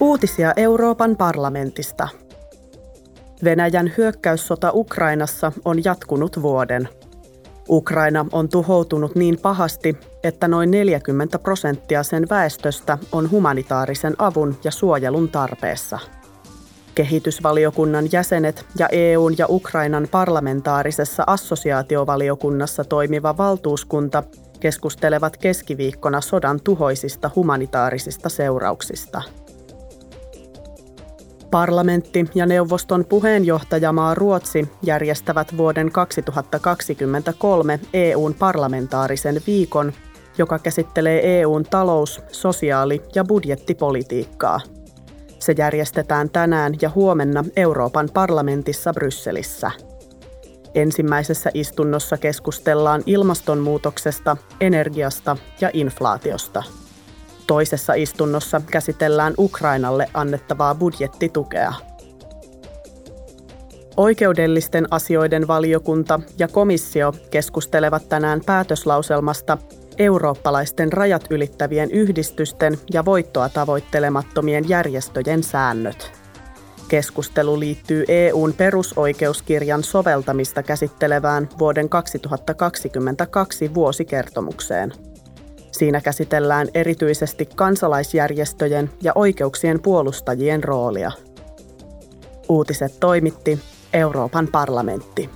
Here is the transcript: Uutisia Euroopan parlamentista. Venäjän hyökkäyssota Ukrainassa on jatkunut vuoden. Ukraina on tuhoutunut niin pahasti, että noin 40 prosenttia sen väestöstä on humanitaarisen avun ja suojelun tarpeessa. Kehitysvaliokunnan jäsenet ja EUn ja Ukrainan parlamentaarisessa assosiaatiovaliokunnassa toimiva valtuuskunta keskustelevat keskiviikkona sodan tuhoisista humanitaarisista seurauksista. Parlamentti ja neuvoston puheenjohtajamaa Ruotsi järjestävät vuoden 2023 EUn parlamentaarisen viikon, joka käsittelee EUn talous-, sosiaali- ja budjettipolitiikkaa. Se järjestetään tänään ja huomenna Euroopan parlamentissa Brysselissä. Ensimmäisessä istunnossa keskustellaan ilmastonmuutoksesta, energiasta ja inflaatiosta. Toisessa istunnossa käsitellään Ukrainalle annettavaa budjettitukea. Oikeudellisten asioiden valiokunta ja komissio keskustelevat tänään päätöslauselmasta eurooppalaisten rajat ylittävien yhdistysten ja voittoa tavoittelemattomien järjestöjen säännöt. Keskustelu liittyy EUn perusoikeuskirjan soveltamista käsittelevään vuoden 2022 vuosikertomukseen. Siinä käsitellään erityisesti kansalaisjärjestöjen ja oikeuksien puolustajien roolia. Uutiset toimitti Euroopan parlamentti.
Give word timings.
Uutisia 0.00 0.52
Euroopan 0.56 1.16
parlamentista. 1.16 2.08
Venäjän 3.44 3.92
hyökkäyssota 3.98 4.70
Ukrainassa 4.74 5.52
on 5.64 5.84
jatkunut 5.84 6.42
vuoden. 6.42 6.88
Ukraina 7.68 8.26
on 8.32 8.48
tuhoutunut 8.48 9.14
niin 9.14 9.38
pahasti, 9.38 9.96
että 10.24 10.48
noin 10.48 10.70
40 10.70 11.38
prosenttia 11.38 12.02
sen 12.02 12.26
väestöstä 12.30 12.98
on 13.12 13.30
humanitaarisen 13.30 14.14
avun 14.18 14.58
ja 14.64 14.70
suojelun 14.70 15.28
tarpeessa. 15.28 15.98
Kehitysvaliokunnan 16.94 18.08
jäsenet 18.12 18.66
ja 18.78 18.88
EUn 18.92 19.34
ja 19.38 19.46
Ukrainan 19.48 20.08
parlamentaarisessa 20.10 21.24
assosiaatiovaliokunnassa 21.26 22.84
toimiva 22.84 23.36
valtuuskunta 23.36 24.22
keskustelevat 24.60 25.36
keskiviikkona 25.36 26.20
sodan 26.20 26.60
tuhoisista 26.60 27.30
humanitaarisista 27.36 28.28
seurauksista. 28.28 29.22
Parlamentti 31.50 32.24
ja 32.34 32.46
neuvoston 32.46 33.04
puheenjohtajamaa 33.04 34.14
Ruotsi 34.14 34.68
järjestävät 34.82 35.56
vuoden 35.56 35.92
2023 35.92 37.80
EUn 37.94 38.34
parlamentaarisen 38.34 39.40
viikon, 39.46 39.92
joka 40.38 40.58
käsittelee 40.58 41.40
EUn 41.40 41.64
talous-, 41.64 42.22
sosiaali- 42.32 43.02
ja 43.14 43.24
budjettipolitiikkaa. 43.24 44.60
Se 45.38 45.54
järjestetään 45.58 46.30
tänään 46.30 46.74
ja 46.82 46.90
huomenna 46.94 47.44
Euroopan 47.56 48.08
parlamentissa 48.14 48.92
Brysselissä. 48.92 49.70
Ensimmäisessä 50.74 51.50
istunnossa 51.54 52.16
keskustellaan 52.16 53.02
ilmastonmuutoksesta, 53.06 54.36
energiasta 54.60 55.36
ja 55.60 55.70
inflaatiosta. 55.72 56.62
Toisessa 57.46 57.94
istunnossa 57.94 58.62
käsitellään 58.70 59.34
Ukrainalle 59.38 60.06
annettavaa 60.14 60.74
budjettitukea. 60.74 61.72
Oikeudellisten 63.96 64.86
asioiden 64.90 65.48
valiokunta 65.48 66.20
ja 66.38 66.48
komissio 66.48 67.14
keskustelevat 67.30 68.08
tänään 68.08 68.40
päätöslauselmasta 68.46 69.58
eurooppalaisten 69.98 70.92
rajat 70.92 71.26
ylittävien 71.30 71.90
yhdistysten 71.90 72.78
ja 72.92 73.04
voittoa 73.04 73.48
tavoittelemattomien 73.48 74.68
järjestöjen 74.68 75.42
säännöt. 75.42 76.12
Keskustelu 76.88 77.60
liittyy 77.60 78.04
EUn 78.08 78.54
perusoikeuskirjan 78.56 79.82
soveltamista 79.82 80.62
käsittelevään 80.62 81.48
vuoden 81.58 81.88
2022 81.88 83.74
vuosikertomukseen. 83.74 84.92
Siinä 85.76 86.00
käsitellään 86.00 86.68
erityisesti 86.74 87.48
kansalaisjärjestöjen 87.56 88.90
ja 89.02 89.12
oikeuksien 89.14 89.82
puolustajien 89.82 90.64
roolia. 90.64 91.12
Uutiset 92.48 93.00
toimitti 93.00 93.58
Euroopan 93.92 94.48
parlamentti. 94.52 95.30